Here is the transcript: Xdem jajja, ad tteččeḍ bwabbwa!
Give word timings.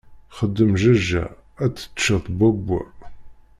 Xdem 0.37 0.71
jajja, 0.81 1.25
ad 1.63 1.71
tteččeḍ 1.75 2.23
bwabbwa! 2.37 2.81